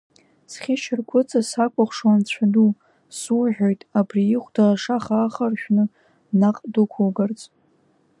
[0.51, 2.71] Зхьышьаргәыҵа сакәыхшоу Анцәа ду,
[3.17, 5.83] суҳәоит абри ихәда ашаха ахаршәны,
[6.39, 7.39] наҟ дықәугарц…